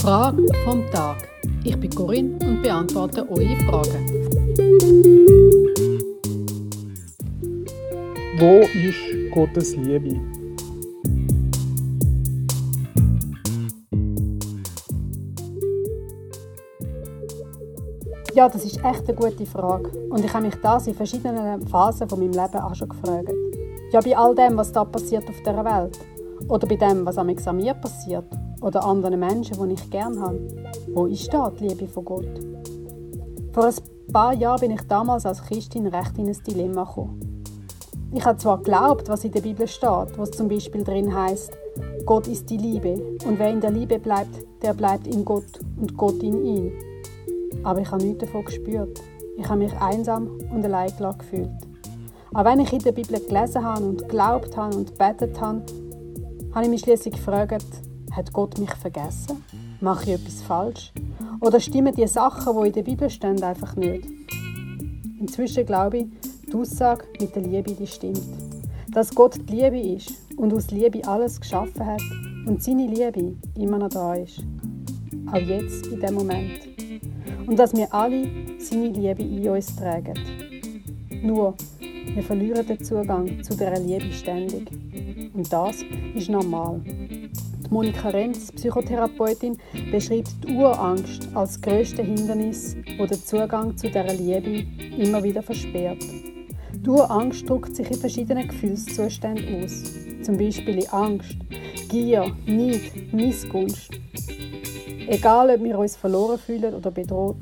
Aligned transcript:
Frage 0.00 0.46
vom 0.64 0.88
Tag. 0.92 1.28
Ich 1.64 1.76
bin 1.76 1.90
Corinne 1.90 2.38
und 2.46 2.62
beantworte 2.62 3.28
eure 3.28 3.56
Fragen. 3.66 4.06
Wo 8.38 8.60
ist 8.60 9.32
Gottes 9.34 9.74
Liebe? 9.74 10.20
Ja, 18.34 18.48
das 18.48 18.64
ist 18.64 18.76
echt 18.76 19.08
eine 19.08 19.14
gute 19.14 19.44
Frage. 19.46 19.90
Und 20.10 20.24
ich 20.24 20.32
habe 20.32 20.46
mich 20.46 20.54
das 20.62 20.86
in 20.86 20.94
verschiedenen 20.94 21.66
Phasen 21.66 22.08
von 22.08 22.20
meinem 22.20 22.30
Leben 22.30 22.62
auch 22.62 22.74
schon 22.74 22.88
gefragt. 22.88 23.32
Ja, 23.90 24.00
bei 24.00 24.16
all 24.16 24.34
dem, 24.36 24.56
was 24.56 24.70
da 24.70 24.84
passiert 24.84 25.28
auf 25.28 25.38
dieser 25.40 25.64
Welt. 25.64 25.98
Oder 26.48 26.68
bei 26.68 26.76
dem, 26.76 27.04
was 27.04 27.18
an 27.18 27.26
mir 27.56 27.74
passiert. 27.74 28.26
Oder 28.60 28.84
anderen 28.84 29.20
Menschen, 29.20 29.56
die 29.68 29.74
ich 29.74 29.90
gerne 29.90 30.20
habe. 30.20 30.40
Wo 30.92 31.06
ist 31.06 31.32
da 31.32 31.50
die 31.50 31.68
Liebe 31.68 31.86
von 31.86 32.04
Gott? 32.04 32.40
Vor 33.52 33.66
ein 33.66 34.12
paar 34.12 34.34
Jahren 34.34 34.60
bin 34.60 34.70
ich 34.72 34.82
damals 34.82 35.26
als 35.26 35.42
Christin 35.42 35.86
recht 35.86 36.18
in 36.18 36.28
ein 36.28 36.36
Dilemma 36.46 36.84
gekommen. 36.84 37.44
Ich 38.12 38.24
habe 38.24 38.38
zwar 38.38 38.58
geglaubt, 38.58 39.08
was 39.08 39.24
in 39.24 39.32
der 39.32 39.42
Bibel 39.42 39.68
steht, 39.68 40.16
wo 40.16 40.22
es 40.22 40.30
zum 40.30 40.48
Beispiel 40.48 40.82
drin 40.82 41.14
heißt, 41.14 41.52
Gott 42.06 42.26
ist 42.26 42.48
die 42.48 42.56
Liebe 42.56 43.18
und 43.26 43.38
wer 43.38 43.50
in 43.50 43.60
der 43.60 43.70
Liebe 43.70 43.98
bleibt, 43.98 44.46
der 44.62 44.72
bleibt 44.72 45.06
in 45.06 45.24
Gott 45.24 45.60
und 45.78 45.96
Gott 45.96 46.22
in 46.22 46.44
ihm. 46.44 46.72
Aber 47.64 47.80
ich 47.80 47.90
habe 47.90 48.02
nichts 48.02 48.24
davon 48.24 48.44
gespürt. 48.46 49.00
Ich 49.36 49.46
habe 49.48 49.58
mich 49.58 49.72
einsam 49.74 50.38
und 50.50 50.64
allein 50.64 50.90
gefühlt. 51.18 51.50
Auch 52.32 52.44
wenn 52.44 52.60
ich 52.60 52.72
in 52.72 52.78
der 52.78 52.92
Bibel 52.92 53.20
gelesen 53.20 53.62
habe 53.62 53.84
und 53.84 54.02
geglaubt 54.02 54.56
habe 54.56 54.74
und 54.74 54.96
betet 54.96 55.40
habe, 55.40 55.62
habe 56.54 56.64
ich 56.64 56.70
mich 56.70 56.80
schließlich 56.80 57.14
gefragt, 57.14 57.66
hat 58.18 58.32
Gott 58.32 58.58
mich 58.58 58.74
vergessen? 58.74 59.44
Mache 59.80 60.10
ich 60.10 60.20
etwas 60.20 60.42
falsch? 60.42 60.92
Oder 61.40 61.60
stimmen 61.60 61.94
die 61.94 62.06
Sachen, 62.08 62.60
die 62.60 62.66
in 62.66 62.72
der 62.72 62.82
Bibel 62.82 63.08
stehen, 63.08 63.42
einfach 63.42 63.76
nicht? 63.76 64.06
Inzwischen 65.20 65.64
glaube 65.64 65.98
ich, 65.98 66.06
die 66.48 66.54
Aussage 66.54 67.04
mit 67.20 67.34
der 67.34 67.42
Liebe 67.42 67.72
die 67.72 67.86
stimmt. 67.86 68.20
Dass 68.90 69.14
Gott 69.14 69.36
die 69.48 69.54
Liebe 69.54 69.78
ist 69.78 70.12
und 70.36 70.52
aus 70.52 70.70
Liebe 70.72 71.06
alles 71.06 71.40
geschaffen 71.40 71.86
hat 71.86 72.02
und 72.46 72.62
seine 72.62 72.86
Liebe 72.86 73.36
immer 73.56 73.78
noch 73.78 73.90
da 73.90 74.14
ist. 74.14 74.42
Auch 75.30 75.36
jetzt, 75.36 75.86
in 75.86 76.00
dem 76.00 76.14
Moment. 76.14 76.60
Und 77.46 77.56
dass 77.56 77.74
wir 77.74 77.92
alle 77.94 78.26
seine 78.58 78.88
Liebe 78.88 79.22
in 79.22 79.48
uns 79.48 79.76
tragen. 79.76 80.14
Nur, 81.22 81.54
wir 82.14 82.22
verlieren 82.22 82.66
den 82.66 82.82
Zugang 82.82 83.42
zu 83.44 83.52
dieser 83.54 83.78
Liebe 83.78 84.12
ständig. 84.12 84.70
Und 85.34 85.52
das 85.52 85.76
ist 86.14 86.28
normal. 86.28 86.80
Die 87.68 87.74
Monika 87.74 88.08
Renz, 88.08 88.50
Psychotherapeutin, 88.50 89.58
beschreibt 89.92 90.42
die 90.42 90.54
Urangst 90.54 91.28
als 91.34 91.60
größte 91.60 92.02
Hindernis, 92.02 92.74
wo 92.96 93.04
den 93.04 93.22
Zugang 93.22 93.76
zu 93.76 93.88
dieser 93.88 94.14
Liebe 94.14 94.64
immer 94.96 95.22
wieder 95.22 95.42
versperrt. 95.42 96.02
Die 96.72 96.88
Urangst 96.88 97.46
drückt 97.46 97.76
sich 97.76 97.90
in 97.90 97.98
verschiedenen 97.98 98.48
Gefühlszuständen 98.48 99.62
aus. 99.62 99.82
Zum 100.22 100.38
Beispiel 100.38 100.78
in 100.78 100.88
Angst, 100.88 101.36
Gier, 101.90 102.32
Neid, 102.46 103.12
Missgunst. 103.12 103.90
Egal, 105.06 105.50
ob 105.50 105.62
wir 105.62 105.78
uns 105.78 105.94
verloren 105.94 106.38
fühlen 106.38 106.72
oder 106.72 106.90
bedroht, 106.90 107.36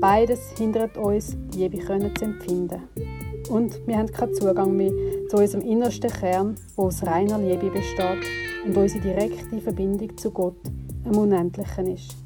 beides 0.00 0.54
hindert 0.56 0.96
uns, 0.96 1.36
Liebe 1.54 1.80
zu 1.80 2.24
empfinden. 2.24 2.82
Und 3.50 3.86
wir 3.86 3.98
haben 3.98 4.10
keinen 4.10 4.34
Zugang 4.34 4.74
mehr 4.74 4.92
zu 5.28 5.36
unserem 5.36 5.66
innersten 5.66 6.10
Kern, 6.10 6.54
wo 6.76 6.86
aus 6.86 7.06
reiner 7.06 7.38
Liebe 7.38 7.68
besteht 7.68 8.45
und 8.66 8.76
unsere 8.76 9.00
direkte 9.00 9.60
Verbindung 9.60 10.16
zu 10.16 10.30
Gott 10.30 10.56
am 11.04 11.16
Unendlichen 11.16 11.86
ist. 11.86 12.16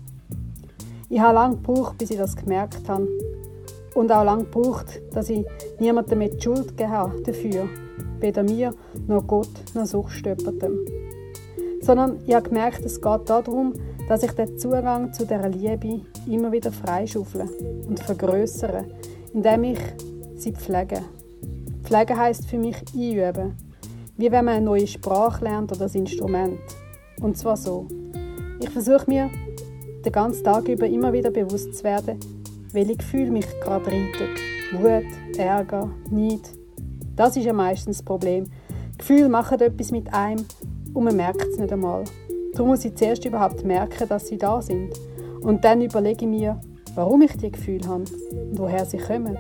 Ich 1.08 1.20
habe 1.20 1.34
lange 1.34 1.56
gebraucht, 1.56 1.98
bis 1.98 2.10
ich 2.10 2.16
das 2.16 2.36
gemerkt 2.36 2.88
habe. 2.88 3.08
Und 3.94 4.12
auch 4.12 4.24
lange 4.24 4.44
gebraucht, 4.44 5.00
dass 5.12 5.28
ich 5.28 5.44
niemandem 5.78 6.20
mit 6.20 6.42
Schuld 6.42 6.68
gegeben 6.68 6.90
habe 6.90 7.20
dafür. 7.23 7.68
Weder 8.20 8.42
mir, 8.42 8.73
noch 9.06 9.27
Gott, 9.27 9.50
noch 9.74 9.86
Suchstöppertem. 9.86 10.79
Sondern 11.80 12.18
ich 12.27 12.34
habe 12.34 12.48
gemerkt, 12.48 12.84
es 12.84 13.00
geht 13.00 13.29
darum, 13.29 13.74
dass 14.08 14.23
ich 14.23 14.33
den 14.33 14.58
Zugang 14.58 15.12
zu 15.12 15.24
dieser 15.24 15.48
Liebe 15.48 16.02
immer 16.29 16.52
wieder 16.52 16.70
freischaufle 16.70 17.48
und 17.89 18.00
vergrößere, 18.00 18.84
indem 19.34 19.64
ich 19.64 19.80
sie 20.36 20.52
pflege. 20.52 21.02
Pflege 21.83 22.17
heißt 22.17 22.46
für 22.46 22.58
mich 22.58 22.77
einüben. 22.95 23.70
Wie 24.20 24.31
wenn 24.31 24.45
man 24.45 24.57
eine 24.57 24.67
neue 24.67 24.86
Sprache 24.86 25.42
lernt 25.42 25.73
oder 25.73 25.86
ein 25.86 25.95
Instrument. 25.95 26.58
Und 27.23 27.39
zwar 27.39 27.57
so. 27.57 27.89
Ich 28.61 28.69
versuche 28.69 29.08
mir 29.08 29.31
den 30.05 30.13
ganzen 30.13 30.45
Tag 30.45 30.69
über 30.69 30.86
immer 30.86 31.11
wieder 31.14 31.31
bewusst 31.31 31.75
zu 31.79 31.85
werden, 31.85 32.20
welche 32.73 32.97
Gefühle 32.97 33.30
mich 33.30 33.47
gerade 33.63 33.86
reitet. 33.86 34.39
Wut, 34.75 35.39
Ärger, 35.39 35.89
Neid. 36.11 36.51
Das 37.17 37.35
ist 37.39 37.47
ja 37.47 37.55
meistens 37.55 37.97
das 37.97 38.05
Problem. 38.05 38.45
Gefühle 38.98 39.30
machen 39.30 39.59
etwas 39.59 39.91
mit 39.91 40.13
einem 40.13 40.45
und 40.92 41.05
man 41.05 41.17
merkt 41.17 41.47
es 41.53 41.59
nicht 41.59 41.73
einmal. 41.73 42.05
Darum 42.53 42.69
muss 42.69 42.85
ich 42.85 42.95
zuerst 42.97 43.25
überhaupt 43.25 43.64
merken, 43.64 44.07
dass 44.07 44.27
sie 44.27 44.36
da 44.36 44.61
sind. 44.61 45.01
Und 45.41 45.64
dann 45.64 45.80
überlege 45.80 46.27
ich 46.27 46.30
mir, 46.30 46.61
warum 46.95 47.23
ich 47.23 47.39
die 47.39 47.53
Gefühle 47.53 47.89
habe 47.89 48.05
und 48.05 48.59
woher 48.59 48.85
sie 48.85 48.98
kommen. 48.98 49.39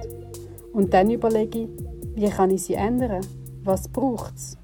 Und 0.72 0.94
dann 0.94 1.10
überlege 1.10 1.64
ich, 1.64 1.68
wie 2.14 2.30
kann 2.30 2.48
ich 2.48 2.62
sie 2.62 2.74
ändern? 2.74 3.20
Was 3.62 3.86
braucht 3.86 4.36
es? 4.36 4.56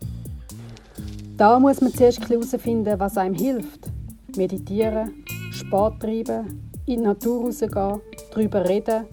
Da 1.36 1.58
muss 1.58 1.82
man 1.82 1.92
zuerst 1.92 2.26
herausfinden, 2.30 2.98
was 2.98 3.18
einem 3.18 3.34
hilft. 3.34 3.92
Meditieren, 4.38 5.22
Sport 5.52 6.00
treiben, 6.00 6.70
in 6.86 7.00
die 7.00 7.06
Natur 7.06 7.44
rausgehen, 7.44 8.00
darüber 8.30 8.66
reden. 8.66 9.04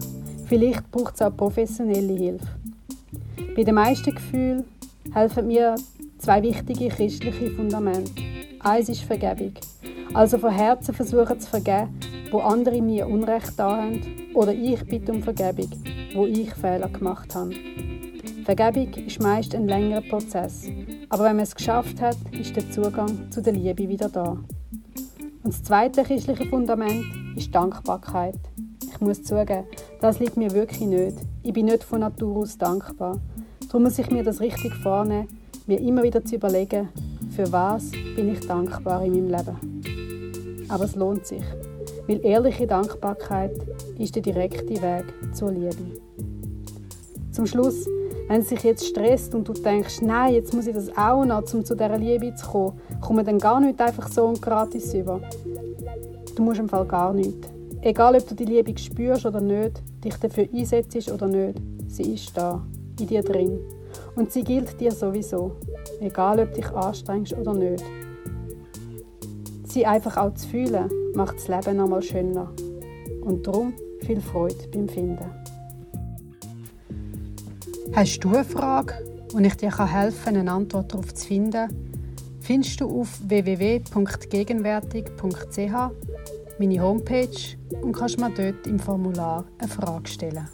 Vielleicht 0.46 0.90
braucht 0.90 1.16
es 1.16 1.22
auch 1.22 1.36
professionelle 1.36 2.14
Hilfe. 2.14 2.46
Bei 3.54 3.62
den 3.62 3.74
meisten 3.74 4.14
Gefühlen 4.14 4.64
helfen 5.12 5.48
mir 5.48 5.74
zwei 6.16 6.42
wichtige 6.42 6.88
christliche 6.88 7.50
Fundamente. 7.50 8.22
Eins 8.60 8.88
ist 8.88 9.02
Vergebung. 9.02 9.52
Also 10.14 10.38
von 10.38 10.50
Herzen 10.50 10.94
versuchen 10.94 11.38
zu 11.38 11.50
vergeben, 11.50 12.00
wo 12.30 12.38
andere 12.38 12.80
mir 12.80 13.06
Unrecht 13.06 13.52
da 13.58 13.82
haben, 13.82 14.00
oder 14.32 14.54
ich 14.54 14.82
bitte 14.86 15.12
um 15.12 15.22
Vergebung, 15.22 15.70
wo 16.14 16.24
ich 16.24 16.54
Fehler 16.54 16.88
gemacht 16.88 17.34
habe. 17.34 17.52
Vergebung 18.44 18.94
ist 18.94 19.22
meist 19.22 19.54
ein 19.54 19.68
längerer 19.68 20.00
Prozess, 20.02 20.66
aber 21.14 21.26
wenn 21.26 21.36
man 21.36 21.44
es 21.44 21.54
geschafft 21.54 22.00
hat, 22.00 22.16
ist 22.32 22.56
der 22.56 22.68
Zugang 22.72 23.30
zu 23.30 23.40
der 23.40 23.52
Liebe 23.52 23.88
wieder 23.88 24.08
da. 24.08 24.30
Und 24.30 24.44
das 25.44 25.62
zweite 25.62 26.02
christliche 26.02 26.46
Fundament 26.46 27.04
ist 27.36 27.54
Dankbarkeit. 27.54 28.34
Ich 28.82 29.00
muss 29.00 29.22
zugeben, 29.22 29.62
das 30.00 30.18
liegt 30.18 30.36
mir 30.36 30.50
wirklich 30.50 30.80
nicht. 30.80 31.18
Ich 31.44 31.52
bin 31.52 31.66
nicht 31.66 31.84
von 31.84 32.00
Natur 32.00 32.38
aus 32.38 32.58
dankbar. 32.58 33.20
Darum 33.68 33.84
muss 33.84 34.00
ich 34.00 34.10
mir 34.10 34.24
das 34.24 34.40
richtig 34.40 34.74
vornehmen, 34.74 35.28
mir 35.68 35.78
immer 35.78 36.02
wieder 36.02 36.24
zu 36.24 36.34
überlegen, 36.34 36.88
für 37.30 37.52
was 37.52 37.92
bin 37.92 38.32
ich 38.32 38.40
dankbar 38.48 39.04
in 39.04 39.12
meinem 39.12 39.28
Leben. 39.28 40.66
Aber 40.68 40.82
es 40.82 40.96
lohnt 40.96 41.28
sich. 41.28 41.44
Weil 42.08 42.26
ehrliche 42.26 42.66
Dankbarkeit 42.66 43.54
ist 44.00 44.16
der 44.16 44.22
direkte 44.22 44.82
Weg 44.82 45.04
zur 45.32 45.52
Liebe. 45.52 45.76
Zum 47.30 47.46
Schluss, 47.46 47.86
wenn 48.28 48.40
es 48.40 48.48
sich 48.48 48.62
jetzt 48.62 48.86
stresst 48.86 49.34
und 49.34 49.46
du 49.48 49.52
denkst, 49.52 50.00
nein, 50.02 50.34
jetzt 50.34 50.54
muss 50.54 50.66
ich 50.66 50.74
das 50.74 50.96
auch 50.96 51.24
noch, 51.24 51.42
um 51.52 51.64
zu 51.64 51.74
dieser 51.74 51.98
Liebe 51.98 52.34
zu 52.34 52.46
kommen, 52.46 52.80
kommen 53.00 53.24
dann 53.24 53.38
gar 53.38 53.60
nicht 53.60 53.80
einfach 53.80 54.08
so 54.08 54.24
und 54.26 54.40
gratis 54.40 54.94
über. 54.94 55.20
Du 56.34 56.42
musst 56.42 56.60
im 56.60 56.68
Fall 56.68 56.86
gar 56.86 57.12
nichts. 57.12 57.48
Egal, 57.82 58.16
ob 58.16 58.26
du 58.26 58.34
die 58.34 58.46
Liebe 58.46 58.76
spürst 58.78 59.26
oder 59.26 59.40
nicht, 59.40 59.82
dich 60.02 60.16
dafür 60.16 60.48
einsetzt 60.52 61.12
oder 61.12 61.26
nicht, 61.26 61.60
sie 61.86 62.14
ist 62.14 62.36
da, 62.36 62.62
in 62.98 63.06
dir 63.06 63.22
drin. 63.22 63.58
Und 64.16 64.32
sie 64.32 64.42
gilt 64.42 64.80
dir 64.80 64.90
sowieso, 64.90 65.52
egal 66.00 66.40
ob 66.40 66.50
du 66.54 66.60
dich 66.60 66.70
anstrengst 66.70 67.34
oder 67.34 67.52
nicht. 67.52 67.84
Sie 69.64 69.84
einfach 69.84 70.16
auch 70.16 70.32
zu 70.34 70.48
fühlen, 70.48 70.90
macht 71.14 71.36
das 71.36 71.48
Leben 71.48 71.76
nochmal 71.76 72.02
schöner. 72.02 72.50
Und 73.22 73.46
darum 73.46 73.74
viel 74.00 74.20
Freude 74.20 74.56
beim 74.72 74.88
Finden. 74.88 75.43
Hast 77.92 78.20
du 78.20 78.34
eine 78.34 78.44
Frage 78.44 78.94
und 79.34 79.44
ich 79.44 79.56
dir 79.56 79.76
helfen 79.76 80.24
kann, 80.24 80.36
eine 80.36 80.52
Antwort 80.52 80.92
darauf 80.92 81.12
zu 81.14 81.26
finden, 81.26 81.68
findest 82.40 82.80
du 82.80 83.00
auf 83.00 83.20
www.gegenwärtig.ch 83.22 85.90
meine 86.58 86.80
Homepage 86.80 87.56
und 87.82 87.92
kannst 87.92 88.18
mir 88.18 88.30
dort 88.30 88.66
im 88.66 88.78
Formular 88.78 89.44
eine 89.58 89.68
Frage 89.68 90.08
stellen. 90.08 90.48